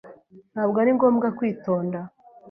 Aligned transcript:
Ntabwo 0.53 0.77
ari 0.83 0.91
ngombwa 0.97 1.27
kwitonda. 1.37 1.99